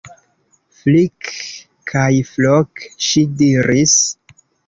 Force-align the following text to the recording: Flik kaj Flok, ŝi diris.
Flik 0.79 1.29
kaj 1.91 2.07
Flok, 2.31 2.87
ŝi 3.09 3.23
diris. 3.43 3.97